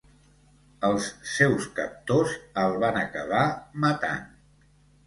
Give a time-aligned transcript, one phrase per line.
[0.87, 3.47] Els seus captors el van acabar
[3.87, 4.27] matant.